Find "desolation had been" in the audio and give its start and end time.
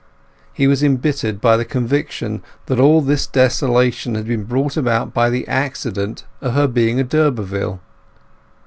3.27-4.45